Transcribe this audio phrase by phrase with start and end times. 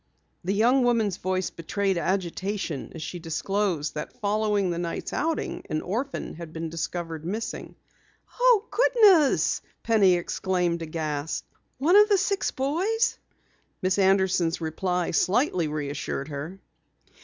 [0.43, 5.83] The young woman's voice betrayed agitation as she disclosed that following the night's outing, an
[5.83, 7.75] orphan had been discovered missing.
[8.39, 11.45] "Oh, goodness!" Penny exclaimed, aghast.
[11.77, 13.19] "One of those six boys?"
[13.83, 16.57] Miss Anderson's reply slightly reassured her.